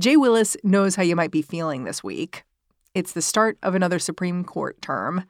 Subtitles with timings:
[0.00, 2.44] Jay Willis knows how you might be feeling this week.
[2.94, 5.26] It's the start of another Supreme Court term.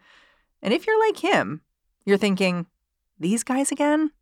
[0.63, 1.61] And if you're like him,
[2.05, 2.67] you're thinking,
[3.19, 4.13] these guys again?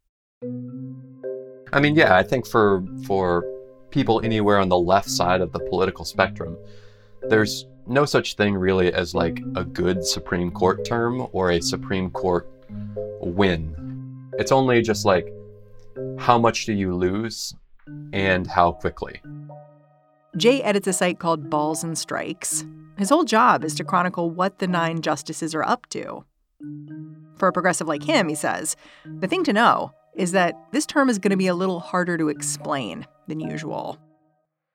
[1.71, 3.45] I mean, yeah, I think for for
[3.91, 6.57] people anywhere on the left side of the political spectrum,
[7.29, 12.11] there's no such thing really as like a good Supreme Court term or a Supreme
[12.11, 12.49] Court
[13.21, 14.31] win.
[14.39, 15.31] It's only just like
[16.19, 17.55] how much do you lose
[18.15, 19.21] and how quickly.
[20.37, 22.65] Jay edits a site called Balls and Strikes.
[22.99, 26.25] His whole job is to chronicle what the nine justices are up to.
[27.37, 28.77] For a progressive like him, he says,
[29.21, 32.19] the thing to know is that this term is going to be a little harder
[32.19, 33.99] to explain than usual.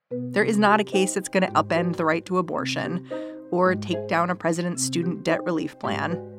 [0.10, 3.08] There is not a case that's going to upend the right to abortion
[3.52, 6.30] or take down a president's student debt relief plan.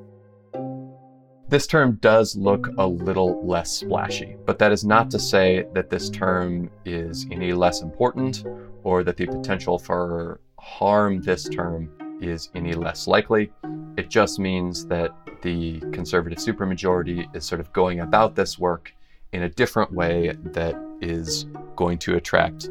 [1.49, 5.91] This term does look a little less splashy, but that is not to say that
[5.91, 8.45] this term is any less important
[8.85, 11.91] or that the potential for harm this term
[12.21, 13.51] is any less likely.
[13.97, 15.11] It just means that
[15.43, 18.93] the conservative supermajority is sort of going about this work
[19.33, 22.71] in a different way that is going to attract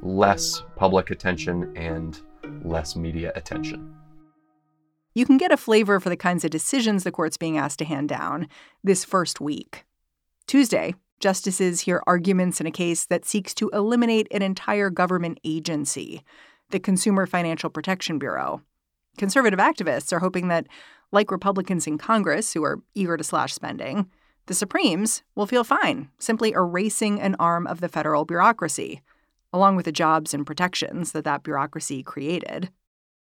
[0.00, 2.20] less public attention and
[2.62, 3.94] less media attention.
[5.14, 7.84] You can get a flavor for the kinds of decisions the court's being asked to
[7.84, 8.48] hand down
[8.82, 9.84] this first week.
[10.46, 16.22] Tuesday, justices hear arguments in a case that seeks to eliminate an entire government agency,
[16.70, 18.62] the Consumer Financial Protection Bureau.
[19.16, 20.66] Conservative activists are hoping that,
[21.12, 24.10] like Republicans in Congress who are eager to slash spending,
[24.46, 29.00] the Supremes will feel fine simply erasing an arm of the federal bureaucracy,
[29.52, 32.70] along with the jobs and protections that that bureaucracy created.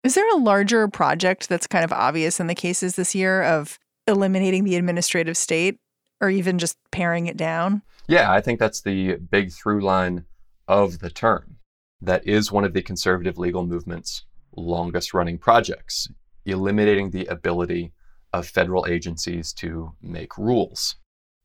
[0.02, 3.78] Is there a larger project that's kind of obvious in the cases this year of
[4.06, 5.78] eliminating the administrative state
[6.20, 7.82] or even just paring it down?
[8.08, 10.24] Yeah, I think that's the big through line
[10.68, 11.56] of the term.
[12.00, 14.24] That is one of the conservative legal movement's
[14.56, 16.08] longest running projects,
[16.44, 17.92] eliminating the ability
[18.32, 20.96] of federal agencies to make rules.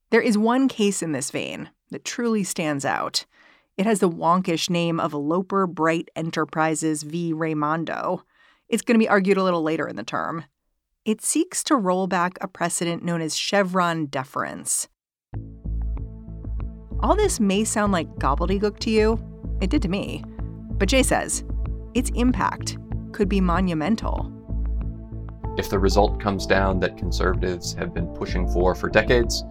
[0.09, 3.25] There is one case in this vein that truly stands out.
[3.77, 7.33] It has the wonkish name of Loper Bright Enterprises v.
[7.33, 8.23] Raimondo.
[8.67, 10.43] It's going to be argued a little later in the term.
[11.03, 14.87] It seeks to roll back a precedent known as Chevron deference.
[16.99, 19.19] All this may sound like gobbledygook to you.
[19.61, 20.23] It did to me.
[20.77, 21.43] But Jay says
[21.95, 22.77] its impact
[23.13, 24.31] could be monumental.
[25.57, 29.43] If the result comes down that conservatives have been pushing for for decades,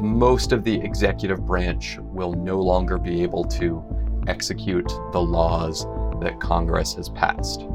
[0.00, 3.84] most of the executive branch will no longer be able to
[4.28, 5.84] execute the laws
[6.22, 7.66] that Congress has passed.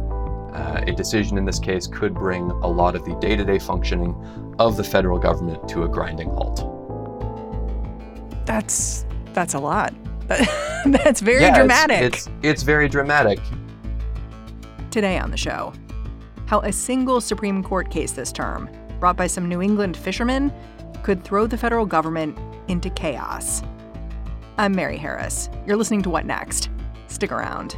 [0.54, 3.60] Uh, a decision in this case could bring a lot of the day to day
[3.60, 4.16] functioning
[4.60, 6.64] of the federal government to a grinding halt.
[8.46, 9.94] That's that's a lot.
[10.28, 12.02] that's very yeah, dramatic.
[12.02, 13.40] It's, it's, it's very dramatic.
[14.92, 15.74] Today on the show,
[16.48, 18.70] how a single Supreme Court case this term,
[19.00, 20.52] brought by some New England fishermen,
[21.04, 22.38] could throw the federal government
[22.68, 23.62] into chaos.
[24.58, 25.50] I'm Mary Harris.
[25.66, 26.70] You're listening to What Next?
[27.08, 27.78] Stick around.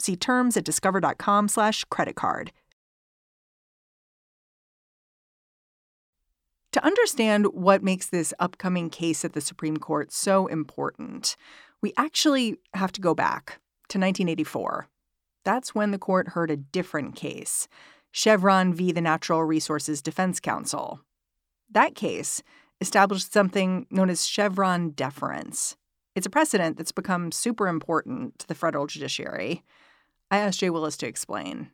[0.00, 2.52] See terms at discover.com/slash credit card.
[6.72, 11.36] To understand what makes this upcoming case at the Supreme Court so important,
[11.82, 14.88] we actually have to go back to 1984
[15.44, 17.68] that's when the court heard a different case
[18.12, 18.90] Chevron v.
[18.90, 21.00] the Natural Resources Defense Council.
[21.70, 22.42] That case
[22.80, 25.76] established something known as Chevron deference.
[26.16, 29.62] It's a precedent that's become super important to the federal judiciary.
[30.30, 31.70] I asked Jay Willis to explain.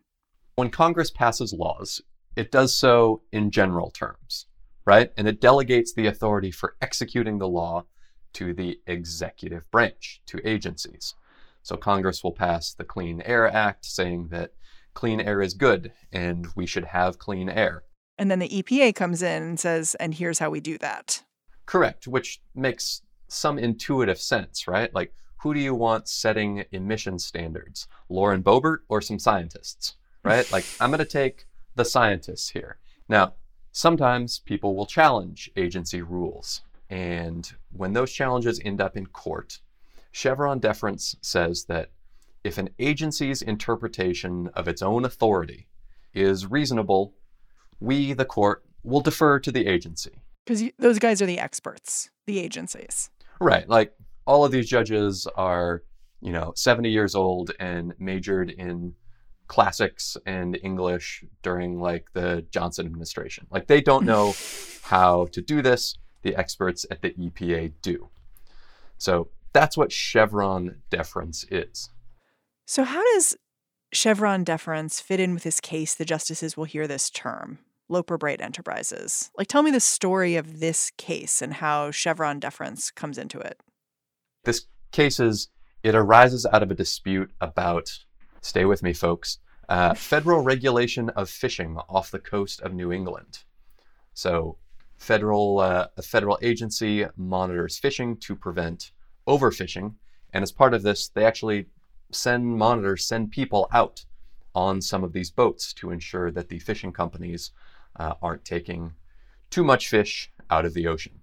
[0.55, 2.01] When Congress passes laws,
[2.35, 4.47] it does so in general terms,
[4.85, 5.11] right?
[5.17, 7.85] And it delegates the authority for executing the law
[8.33, 11.13] to the executive branch, to agencies.
[11.61, 14.51] So Congress will pass the Clean Air Act saying that
[14.93, 17.83] clean air is good and we should have clean air.
[18.17, 21.23] And then the EPA comes in and says, and here's how we do that.
[21.67, 24.91] Correct, which makes some intuitive sense, right?
[24.95, 27.87] Like, who do you want setting emission standards?
[28.09, 30.49] Lauren Boebert or some scientists, right?
[30.51, 31.45] like, I'm going to take
[31.75, 32.77] the scientists here.
[33.07, 33.35] Now,
[33.71, 36.61] sometimes people will challenge agency rules.
[36.89, 39.59] And when those challenges end up in court,
[40.11, 41.91] Chevron deference says that
[42.43, 45.67] if an agency's interpretation of its own authority
[46.13, 47.13] is reasonable,
[47.79, 50.21] we, the court, will defer to the agency.
[50.45, 53.09] Because those guys are the experts, the agencies.
[53.39, 53.67] Right.
[53.67, 53.93] Like
[54.27, 55.83] all of these judges are,
[56.21, 58.93] you know, 70 years old and majored in
[59.47, 63.47] classics and English during like the Johnson administration.
[63.49, 64.35] Like they don't know
[64.83, 65.97] how to do this.
[66.23, 68.09] The experts at the EPA do.
[68.97, 71.89] So that's what Chevron deference is.
[72.65, 73.37] So, how does
[73.93, 78.41] Chevron deference fit in with this case the justices will hear this term, Loper Bright
[78.41, 79.31] Enterprises?
[79.37, 83.61] Like, tell me the story of this case and how Chevron deference comes into it.
[84.47, 85.49] This case is,
[85.83, 87.91] it arises out of a dispute about
[88.39, 93.39] stay with me, folks, uh, federal regulation of fishing off the coast of New England.
[94.13, 94.57] So,
[94.97, 98.93] federal uh, a federal agency monitors fishing to prevent
[99.27, 99.95] overfishing,
[100.31, 101.65] and as part of this, they actually
[102.11, 104.05] send monitors, send people out
[104.55, 107.51] on some of these boats to ensure that the fishing companies
[107.97, 108.93] uh, aren't taking
[109.49, 111.19] too much fish out of the ocean.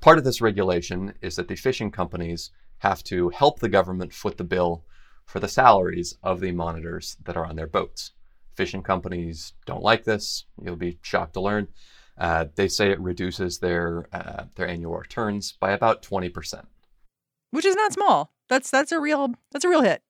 [0.00, 4.36] Part of this regulation is that the fishing companies have to help the government foot
[4.36, 4.84] the bill
[5.26, 8.12] for the salaries of the monitors that are on their boats.
[8.54, 10.44] Fishing companies don't like this.
[10.62, 11.68] You'll be shocked to learn.
[12.16, 16.66] Uh, they say it reduces their uh, their annual returns by about twenty percent,
[17.50, 18.32] which is not small.
[18.48, 20.02] That's that's a real that's a real hit.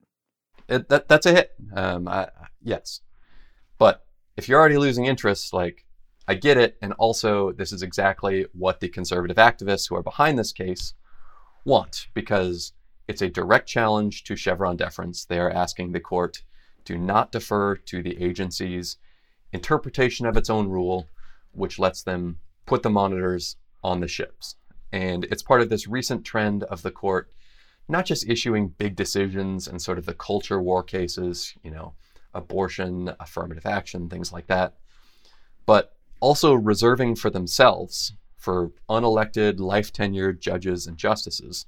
[0.69, 1.51] It, that that's a hit.
[1.75, 2.29] Um, I,
[2.63, 3.01] yes,
[3.77, 4.07] but
[4.39, 5.85] if you're already losing interest, like
[6.31, 10.39] I get it, and also this is exactly what the conservative activists who are behind
[10.39, 10.93] this case
[11.65, 12.75] want because
[13.09, 15.25] it's a direct challenge to Chevron deference.
[15.25, 16.43] They are asking the court
[16.85, 18.99] to not defer to the agency's
[19.55, 21.09] interpretation of its own rule,
[21.53, 24.57] which lets them put the monitors on the ships.
[24.93, 27.33] And it's part of this recent trend of the court
[27.89, 31.95] not just issuing big decisions and sort of the culture war cases, you know,
[32.35, 34.75] abortion, affirmative action, things like that,
[35.65, 41.67] but also reserving for themselves, for unelected, life tenured judges and justices,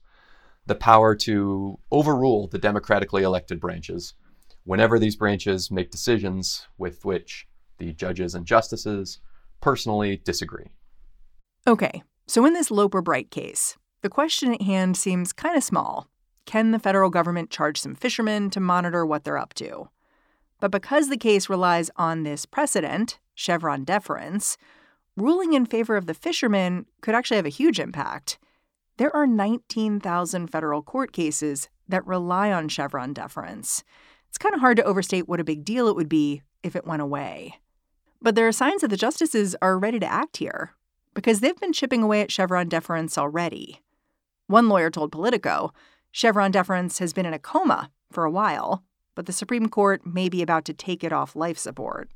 [0.67, 4.15] the power to overrule the democratically elected branches
[4.65, 7.47] whenever these branches make decisions with which
[7.79, 9.21] the judges and justices
[9.61, 10.71] personally disagree.
[11.67, 16.09] Okay, so in this Loper Bright case, the question at hand seems kind of small.
[16.47, 19.89] Can the federal government charge some fishermen to monitor what they're up to?
[20.59, 24.57] But because the case relies on this precedent, Chevron deference,
[25.17, 28.39] ruling in favor of the fishermen could actually have a huge impact
[29.01, 33.83] there are 19,000 federal court cases that rely on Chevron deference.
[34.29, 36.87] It's kind of hard to overstate what a big deal it would be if it
[36.87, 37.55] went away.
[38.21, 40.75] But there are signs that the justices are ready to act here
[41.15, 43.81] because they've been chipping away at Chevron deference already.
[44.49, 45.73] One lawyer told Politico
[46.13, 48.85] Chevron deference has been in a coma for a while,
[49.15, 52.11] but the Supreme Court may be about to take it off life support.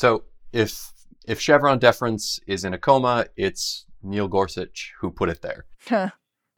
[0.00, 0.94] So if
[1.26, 5.66] if Chevron deference is in a coma, it's Neil Gorsuch who put it there.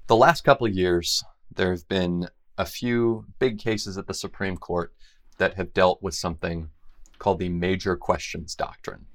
[0.06, 4.56] the last couple of years, there have been a few big cases at the Supreme
[4.56, 4.94] Court
[5.38, 6.68] that have dealt with something
[7.18, 9.06] called the major questions doctrine.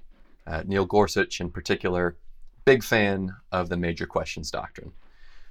[0.46, 2.18] Uh, Neil Gorsuch, in particular,
[2.66, 4.92] big fan of the major questions doctrine,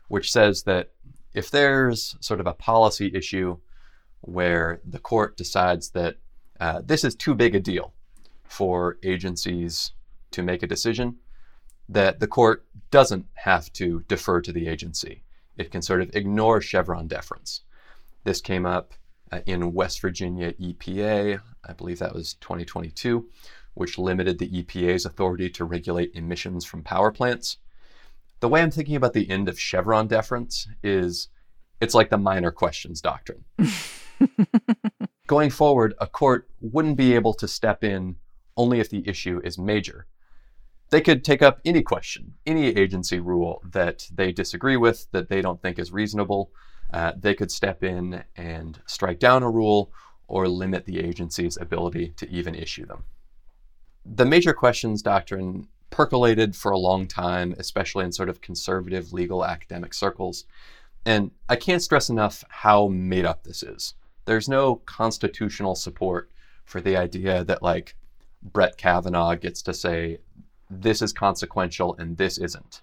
[0.08, 0.90] which says that
[1.32, 3.56] if there's sort of a policy issue
[4.20, 6.16] where the court decides that
[6.60, 7.94] uh, this is too big a deal
[8.48, 9.92] for agencies
[10.30, 11.16] to make a decision,
[11.88, 15.22] that the court doesn't have to defer to the agency.
[15.56, 17.62] It can sort of ignore Chevron deference.
[18.24, 18.92] This came up
[19.32, 23.28] uh, in West Virginia EPA, I believe that was 2022,
[23.74, 27.58] which limited the EPA's authority to regulate emissions from power plants.
[28.40, 31.28] The way I'm thinking about the end of Chevron deference is
[31.80, 33.44] it's like the minor questions doctrine.
[35.26, 38.16] Going forward, a court wouldn't be able to step in
[38.56, 40.06] only if the issue is major
[40.90, 45.42] they could take up any question, any agency rule that they disagree with, that they
[45.42, 46.50] don't think is reasonable.
[46.92, 49.92] Uh, they could step in and strike down a rule
[50.28, 53.04] or limit the agency's ability to even issue them.
[54.04, 59.44] The major questions doctrine percolated for a long time, especially in sort of conservative legal
[59.44, 60.44] academic circles.
[61.04, 63.94] And I can't stress enough how made up this is.
[64.24, 66.30] There's no constitutional support
[66.64, 67.96] for the idea that, like,
[68.52, 70.18] Brett Kavanaugh gets to say
[70.70, 72.82] this is consequential and this isn't.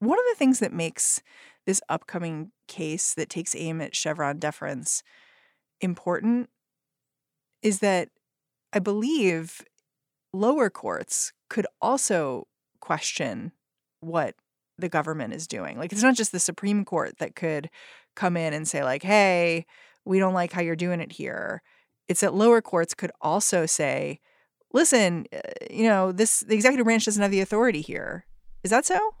[0.00, 1.22] One of the things that makes
[1.66, 5.02] this upcoming case that takes aim at Chevron deference
[5.80, 6.48] important
[7.62, 8.08] is that
[8.72, 9.62] I believe
[10.32, 12.46] lower courts could also
[12.80, 13.52] question
[14.00, 14.34] what
[14.78, 15.78] the government is doing.
[15.78, 17.68] Like it's not just the Supreme Court that could
[18.14, 19.66] come in and say like, "Hey,
[20.04, 21.62] we don't like how you're doing it here."
[22.08, 24.20] It's that lower courts could also say,
[24.72, 25.38] "Listen, uh,
[25.70, 28.26] you know, this the executive branch doesn't have the authority here.
[28.62, 29.14] Is that so?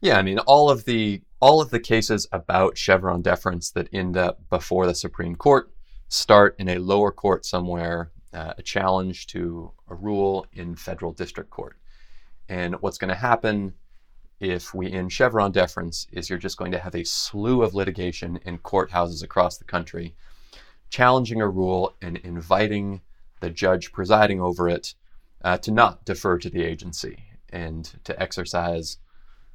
[0.00, 4.16] Yeah, I mean, all of the all of the cases about Chevron deference that end
[4.16, 5.70] up before the Supreme Court
[6.08, 11.50] start in a lower court somewhere, uh, a challenge to a rule in federal district
[11.50, 11.76] court.
[12.48, 13.74] And what's going to happen
[14.38, 18.38] if we end Chevron deference is you're just going to have a slew of litigation
[18.44, 20.14] in courthouses across the country
[20.90, 23.00] challenging a rule and inviting
[23.40, 24.94] the judge presiding over it
[25.42, 28.98] uh, to not defer to the agency and to exercise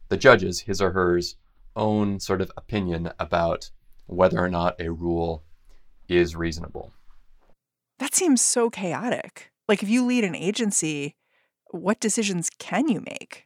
[0.09, 1.35] the judge's, his or hers,
[1.75, 3.71] own sort of opinion about
[4.07, 5.43] whether or not a rule
[6.07, 6.91] is reasonable.
[7.99, 9.51] That seems so chaotic.
[9.67, 11.15] Like if you lead an agency,
[11.71, 13.45] what decisions can you make?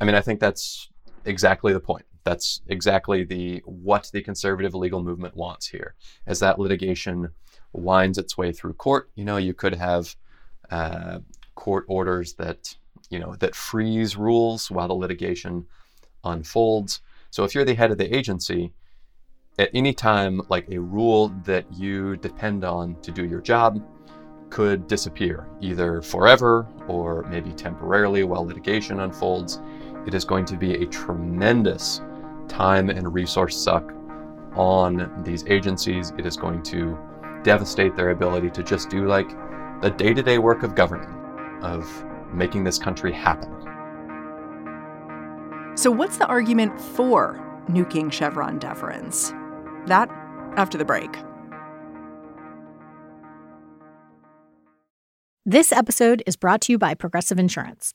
[0.00, 0.88] I mean, I think that's
[1.24, 2.04] exactly the point.
[2.22, 5.94] That's exactly the what the conservative legal movement wants here.
[6.26, 7.30] As that litigation
[7.78, 10.14] winds its way through court, you know, you could have
[10.70, 11.18] uh,
[11.54, 12.76] court orders that
[13.10, 15.66] you know that freeze rules while the litigation
[16.24, 17.00] unfolds.
[17.30, 18.72] So if you're the head of the agency,
[19.58, 23.82] at any time, like a rule that you depend on to do your job
[24.50, 29.60] could disappear, either forever or maybe temporarily while litigation unfolds.
[30.06, 32.00] It is going to be a tremendous
[32.48, 33.92] time and resource suck
[34.54, 36.12] on these agencies.
[36.16, 36.96] It is going to
[37.46, 39.30] devastate their ability to just do like
[39.80, 41.08] the day to day work of governing,
[41.62, 43.48] of making this country happen.
[45.76, 49.32] So, what's the argument for nuking Chevron deference?
[49.86, 50.10] That
[50.56, 51.16] after the break.
[55.44, 57.94] This episode is brought to you by Progressive Insurance.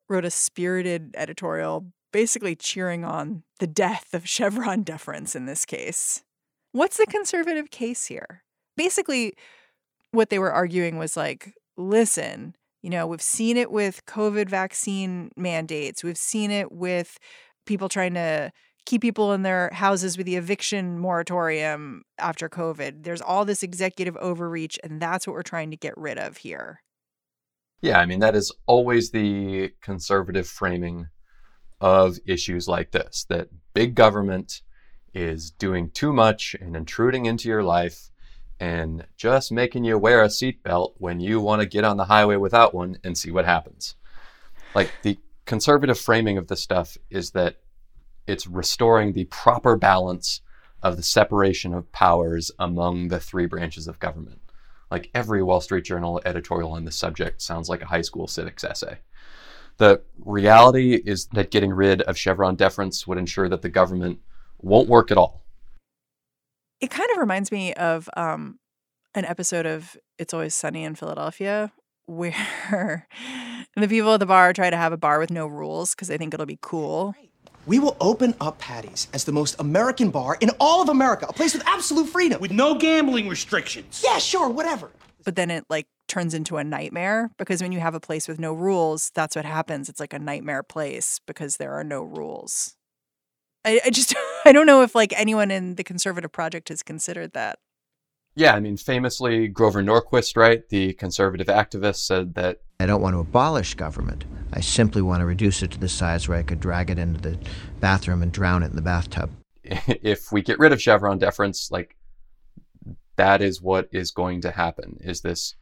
[0.11, 6.23] wrote a spirited editorial basically cheering on the death of Chevron deference in this case.
[6.73, 8.43] What's the conservative case here?
[8.77, 9.33] Basically,
[10.11, 15.31] what they were arguing was like, listen, you know, we've seen it with COVID vaccine
[15.35, 17.17] mandates, we've seen it with
[17.65, 18.51] people trying to
[18.85, 23.03] keep people in their houses with the eviction moratorium after COVID.
[23.03, 26.81] There's all this executive overreach, and that's what we're trying to get rid of here.
[27.81, 31.07] Yeah, I mean, that is always the conservative framing
[31.79, 34.61] of issues like this that big government
[35.13, 38.11] is doing too much and intruding into your life
[38.59, 42.35] and just making you wear a seatbelt when you want to get on the highway
[42.35, 43.95] without one and see what happens.
[44.75, 47.57] Like the conservative framing of this stuff is that
[48.27, 50.41] it's restoring the proper balance
[50.83, 54.39] of the separation of powers among the three branches of government.
[54.91, 58.63] Like every Wall Street Journal editorial on the subject sounds like a high school civics
[58.63, 58.99] essay.
[59.77, 64.19] The reality is that getting rid of Chevron deference would ensure that the government
[64.59, 65.41] won't work at all
[66.81, 68.59] it kind of reminds me of um,
[69.13, 71.71] an episode of It's Always Sunny in Philadelphia
[72.07, 73.07] where
[73.77, 76.17] the people at the bar try to have a bar with no rules because they
[76.17, 77.15] think it'll be cool.
[77.65, 81.33] We will open up Patty's as the most American bar in all of America, a
[81.33, 82.41] place with absolute freedom.
[82.41, 84.01] With no gambling restrictions.
[84.03, 84.91] Yeah, sure, whatever.
[85.23, 88.39] But then it like turns into a nightmare because when you have a place with
[88.39, 89.89] no rules, that's what happens.
[89.89, 92.75] It's like a nightmare place because there are no rules.
[93.63, 94.15] I, I just
[94.45, 97.59] I don't know if like anyone in the conservative project has considered that.
[98.33, 103.13] Yeah, I mean, famously, Grover Norquist, right, the conservative activist, said that I don't want
[103.13, 104.23] to abolish government.
[104.53, 107.21] I simply want to reduce it to the size where I could drag it into
[107.21, 107.37] the
[107.79, 109.31] bathroom and drown it in the bathtub.
[110.03, 111.95] If we get rid of Chevron deference, like
[113.15, 114.97] that is what is going to happen.
[115.01, 115.55] Is this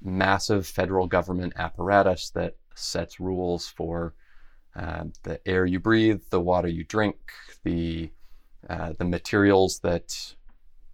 [0.00, 4.14] massive federal government apparatus that sets rules for
[4.74, 7.16] uh, the air you breathe, the water you drink,
[7.64, 8.10] the
[8.68, 10.34] uh, the materials that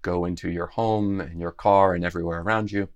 [0.03, 2.89] go into your home and your car and everywhere around you.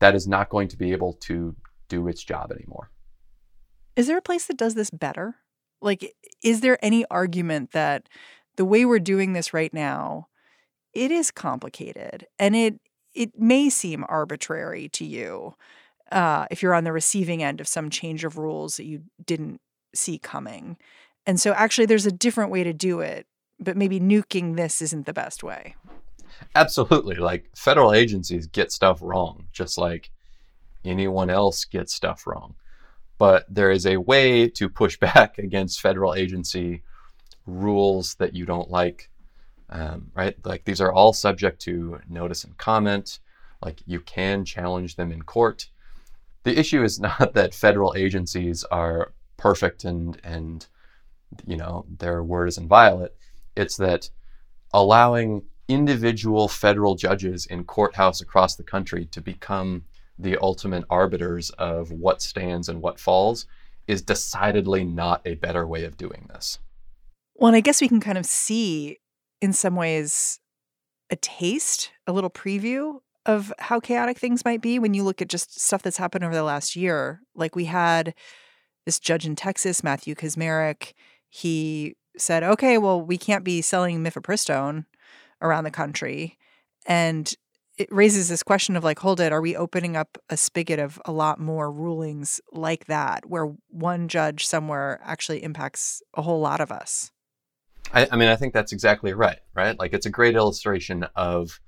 [0.00, 1.56] That is not going to be able to
[1.88, 2.91] do its job anymore.
[3.96, 5.36] Is there a place that does this better?
[5.80, 8.08] Like, is there any argument that
[8.56, 10.28] the way we're doing this right now,
[10.92, 12.80] it is complicated and it
[13.14, 15.54] it may seem arbitrary to you
[16.10, 19.60] uh, if you're on the receiving end of some change of rules that you didn't
[19.94, 20.76] see coming.
[21.26, 23.26] And so, actually, there's a different way to do it,
[23.60, 25.76] but maybe nuking this isn't the best way.
[26.54, 27.16] Absolutely.
[27.16, 30.10] Like, federal agencies get stuff wrong, just like
[30.84, 32.54] anyone else gets stuff wrong.
[33.22, 36.82] But there is a way to push back against federal agency
[37.46, 39.10] rules that you don't like,
[39.70, 40.34] um, right?
[40.44, 43.20] Like, these are all subject to notice and comment.
[43.64, 45.68] Like, you can challenge them in court.
[46.42, 50.66] The issue is not that federal agencies are perfect and and
[51.46, 53.12] you know their word is inviolate.
[53.54, 54.10] It's that
[54.74, 59.84] allowing individual federal judges in courthouse across the country to become
[60.18, 63.46] the ultimate arbiters of what stands and what falls
[63.86, 66.58] is decidedly not a better way of doing this.
[67.34, 68.98] Well, and I guess we can kind of see
[69.40, 70.38] in some ways
[71.10, 75.28] a taste, a little preview of how chaotic things might be when you look at
[75.28, 77.20] just stuff that's happened over the last year.
[77.34, 78.14] Like we had
[78.86, 80.92] this judge in Texas, Matthew Kacsmaryk,
[81.28, 84.86] he said, okay, well, we can't be selling mifepristone
[85.40, 86.38] around the country.
[86.86, 87.32] And
[87.78, 91.00] it raises this question of like, hold it, are we opening up a spigot of
[91.04, 96.60] a lot more rulings like that, where one judge somewhere actually impacts a whole lot
[96.60, 97.10] of us?
[97.92, 99.78] I, I mean, I think that's exactly right, right?
[99.78, 101.60] Like, it's a great illustration of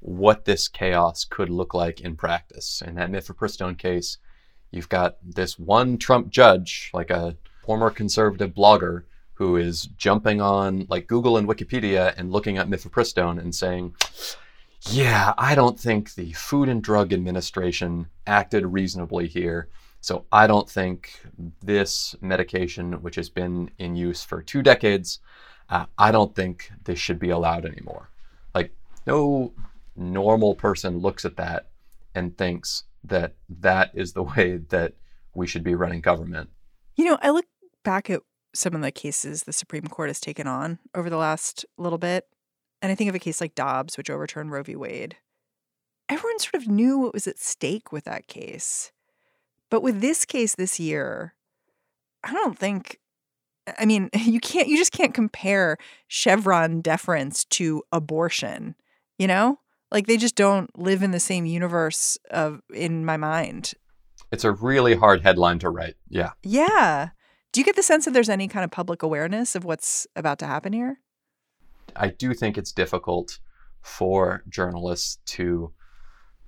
[0.00, 2.82] what this chaos could look like in practice.
[2.86, 4.18] In that mifepristone case,
[4.70, 10.86] You've got this one Trump judge, like a former conservative blogger, who is jumping on
[10.88, 13.94] like Google and Wikipedia and looking at mifepristone and saying,
[14.90, 19.68] yeah, I don't think the Food and Drug Administration acted reasonably here.
[20.00, 21.20] So I don't think
[21.62, 25.20] this medication, which has been in use for two decades,
[25.68, 28.10] uh, I don't think this should be allowed anymore.
[28.54, 28.72] Like,
[29.06, 29.52] no
[29.96, 31.68] normal person looks at that
[32.14, 34.94] and thinks, that that is the way that
[35.34, 36.50] we should be running government.
[36.96, 37.46] You know, I look
[37.84, 38.22] back at
[38.54, 42.24] some of the cases the Supreme Court has taken on over the last little bit,
[42.86, 44.76] and I think of a case like Dobbs, which overturned Roe v.
[44.76, 45.16] Wade.
[46.08, 48.92] Everyone sort of knew what was at stake with that case.
[49.72, 51.34] But with this case this year,
[52.22, 53.00] I don't think
[53.76, 58.76] I mean, you can't you just can't compare Chevron deference to abortion,
[59.18, 59.58] you know?
[59.90, 63.72] Like they just don't live in the same universe of in my mind.
[64.30, 65.96] It's a really hard headline to write.
[66.08, 66.34] Yeah.
[66.44, 67.08] Yeah.
[67.52, 70.38] Do you get the sense that there's any kind of public awareness of what's about
[70.38, 71.00] to happen here?
[71.98, 73.38] I do think it's difficult
[73.80, 75.72] for journalists to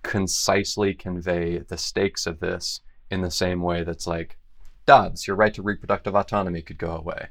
[0.02, 2.80] concisely convey the stakes of this
[3.10, 4.36] in the same way that's like,
[4.86, 7.28] Dobbs, your right to reproductive autonomy could go away.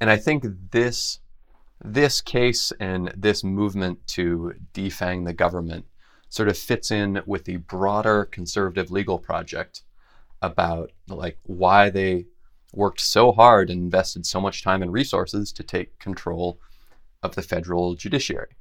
[0.00, 1.20] And I think this
[1.84, 5.84] this case and this movement to defang the government
[6.28, 9.82] sort of fits in with the broader conservative legal project
[10.42, 12.26] about like why they
[12.72, 16.60] worked so hard and invested so much time and resources to take control
[17.22, 18.56] of the federal judiciary.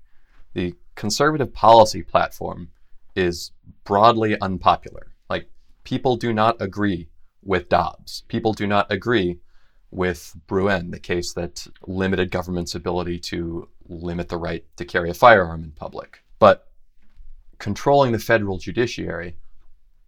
[0.54, 2.70] The conservative policy platform
[3.16, 3.52] is
[3.84, 5.14] broadly unpopular.
[5.30, 5.50] Like
[5.84, 7.10] people do not agree
[7.44, 8.24] with Dobbs.
[8.28, 9.40] People do not agree
[9.92, 15.14] with Bruen, the case that limited government's ability to limit the right to carry a
[15.14, 16.24] firearm in public.
[16.40, 16.68] But
[17.58, 19.38] controlling the federal judiciary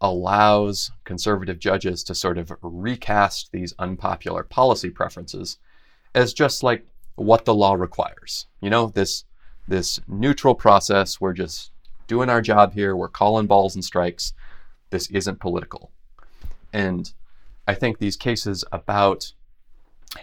[0.02, 5.58] allows conservative judges to sort of recast these unpopular policy preferences
[6.16, 6.86] as just like
[7.20, 8.48] what the law requires.
[8.62, 9.26] You know, this
[9.68, 11.72] this neutral process, we're just
[12.08, 14.34] doing our job here, we're calling balls and strikes.
[14.90, 15.92] This isn't political.
[16.74, 17.12] And
[17.68, 19.34] I think these cases about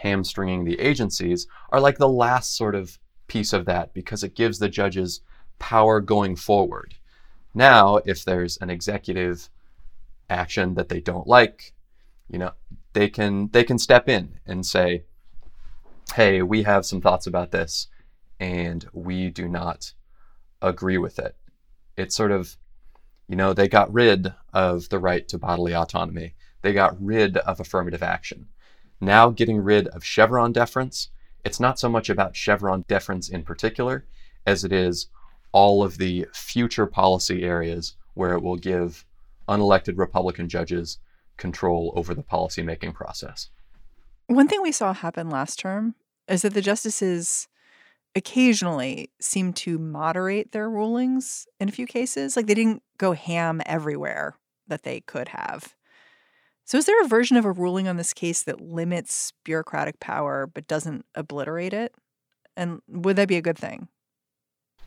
[0.03, 4.59] hamstringing the agencies are like the last sort of piece of that because it gives
[4.59, 5.21] the judges
[5.59, 6.97] power going forward.
[7.55, 9.49] Now, if there's an executive
[10.29, 11.73] action that they don't like,
[12.29, 12.53] you know,
[12.93, 15.05] they can they can step in and say,
[16.15, 17.89] "Hey, we have some thoughts about this
[18.39, 19.93] and we do not
[20.63, 21.37] agree with it."
[21.97, 22.57] It's sort of
[23.29, 26.35] you know, they got rid of the right to bodily autonomy.
[26.63, 28.49] They got rid of affirmative action
[29.01, 31.11] now getting rid of Chevron deference,
[31.45, 34.07] it's not so much about Chevron deference in particular
[34.47, 35.09] as it is
[35.53, 39.05] all of the future policy areas where it will give
[39.49, 40.99] unelected Republican judges
[41.37, 43.51] control over the policymaking process.
[44.29, 45.95] One thing we saw happen last term
[46.29, 47.49] is that the justices
[48.17, 52.37] occasionally seemed to moderate their rulings in a few cases.
[52.37, 54.37] Like they didn't go ham everywhere
[54.67, 55.75] that they could have.
[56.65, 60.49] So, is there a version of a ruling on this case that limits bureaucratic power
[60.53, 61.95] but doesn't obliterate it?
[62.57, 63.87] And would that be a good thing?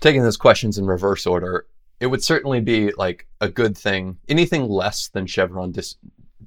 [0.02, 1.68] Taking those questions in reverse order,
[2.02, 4.18] it would certainly be like a good thing.
[4.28, 5.96] Anything less than Chevron dis-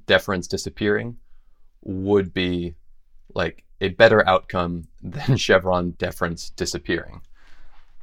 [0.05, 1.17] deference disappearing
[1.81, 2.75] would be
[3.35, 5.35] like a better outcome than hmm.
[5.35, 7.21] Chevron deference disappearing.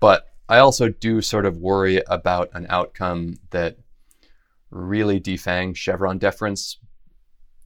[0.01, 3.79] But I also do sort of worry about an outcome that
[4.71, 6.79] really defangs Chevron deference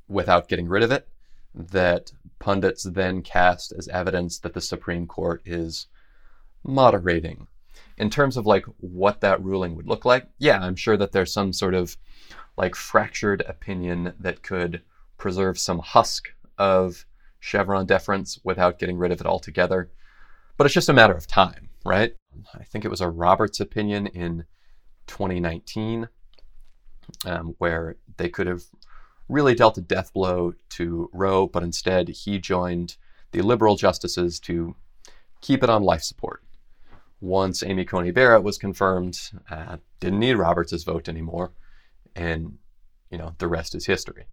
[0.08, 1.08] without getting rid of it,
[1.54, 5.86] that pundits then cast as evidence that the Supreme Court is
[6.62, 7.46] moderating.
[7.96, 11.32] In terms of like what that ruling would look like, yeah, I'm sure that there's
[11.32, 11.96] some sort of
[12.56, 14.82] like fractured opinion that could
[15.16, 17.06] preserve some husk of
[17.44, 19.90] Chevron deference without getting rid of it altogether.
[20.56, 22.14] But it's just a matter of time, right?
[22.54, 24.46] I think it was a Roberts opinion in
[25.08, 26.08] 2019
[27.26, 28.62] um, where they could have
[29.28, 32.96] really dealt a death blow to Roe, but instead he joined
[33.32, 34.74] the liberal justices to
[35.42, 36.42] keep it on life support.
[37.20, 39.18] Once Amy Coney Barrett was confirmed,
[39.50, 41.52] uh, didn't need Roberts' vote anymore,
[42.16, 42.56] and
[43.10, 44.24] you know the rest is history.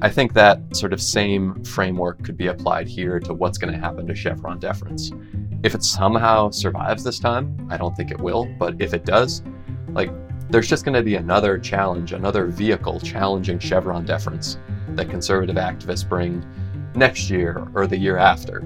[0.00, 3.78] I think that sort of same framework could be applied here to what's going to
[3.80, 5.10] happen to Chevron deference.
[5.64, 9.42] If it somehow survives this time, I don't think it will, but if it does,
[9.88, 10.10] like
[10.50, 14.58] there's just going to be another challenge, another vehicle challenging Chevron deference
[14.90, 16.46] that conservative activists bring
[16.94, 18.58] next year or the year after.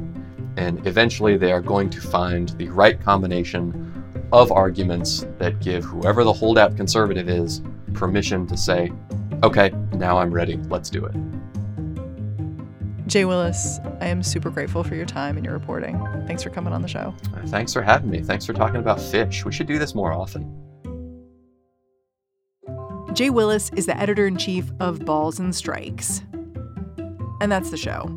[0.58, 6.24] And eventually they are going to find the right combination of arguments that give whoever
[6.24, 7.62] the holdout conservative is
[7.94, 8.92] permission to say,
[9.42, 11.14] okay, now I'm ready, let's do it.
[13.06, 15.98] Jay Willis, I am super grateful for your time and your reporting.
[16.26, 17.14] Thanks for coming on the show.
[17.34, 18.22] Uh, thanks for having me.
[18.22, 19.44] Thanks for talking about fish.
[19.44, 20.58] We should do this more often.
[23.12, 26.22] Jay Willis is the editor in chief of Balls and Strikes.
[27.40, 28.08] And that's the show.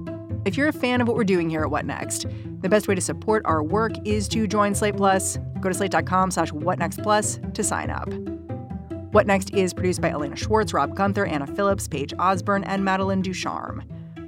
[0.45, 2.27] If you're a fan of what we're doing here at What Next,
[2.61, 5.38] the best way to support our work is to join Slate Plus.
[5.59, 8.13] Go to slate.com slash whatnextplus to sign up.
[9.15, 13.21] What Next is produced by Elena Schwartz, Rob Gunther, Anna Phillips, Paige Osborne, and Madeline
[13.21, 13.82] Ducharme.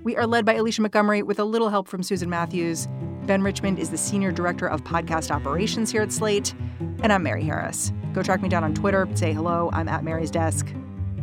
[0.04, 2.88] We are led by Alicia Montgomery with a little help from Susan Matthews.
[3.26, 6.56] Ben Richmond is the Senior Director of Podcast Operations here at Slate.
[7.04, 7.92] And I'm Mary Harris.
[8.14, 9.70] Go track me down on Twitter, say hello.
[9.74, 10.66] I'm at Mary's Desk.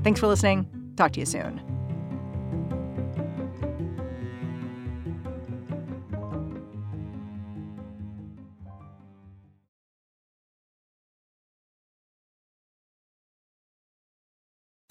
[0.03, 0.69] Thanks for listening.
[0.99, 1.74] Talk to you soon.